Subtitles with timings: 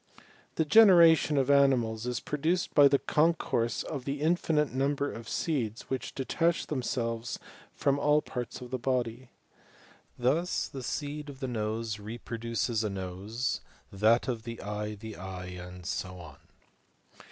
[0.55, 5.91] The generation of animals is produced by the concourse of the infinite number of seeds
[5.91, 7.37] which detach themselves
[7.75, 9.29] from all parts of the body.
[10.17, 13.61] Thus the seed of the nose repro duces a nose,
[13.91, 16.37] that of the eye the eye, and so on.